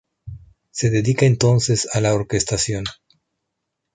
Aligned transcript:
Se 0.71 0.89
dedica 0.89 1.27
entonces 1.27 1.87
a 1.93 2.01
la 2.01 2.15
orquestación. 2.15 2.85